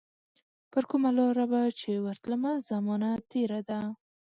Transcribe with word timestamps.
پرکومه 0.71 1.09
لار 1.17 1.37
به 1.51 1.61
چي 1.79 1.91
ورتلمه، 2.05 2.53
زمانه 2.69 3.11
تیره 3.29 3.59
ده 3.67 3.79